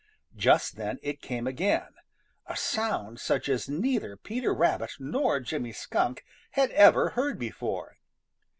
[0.35, 1.89] Just then it came again,
[2.47, 7.97] a sound such as neither Peter Rabbit nor Jimmy Skunk had ever heard before.